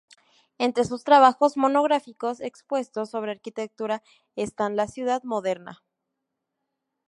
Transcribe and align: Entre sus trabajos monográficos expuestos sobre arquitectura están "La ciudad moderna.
Entre 0.57 0.83
sus 0.83 1.03
trabajos 1.03 1.57
monográficos 1.57 2.39
expuestos 2.39 3.11
sobre 3.11 3.29
arquitectura 3.33 4.01
están 4.35 4.75
"La 4.75 4.87
ciudad 4.87 5.21
moderna. 5.21 5.83